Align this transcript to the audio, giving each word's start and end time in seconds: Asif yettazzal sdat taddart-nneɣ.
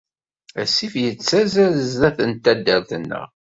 Asif 0.61 0.93
yettazzal 1.03 1.73
sdat 1.91 2.17
taddart-nneɣ. 2.43 3.27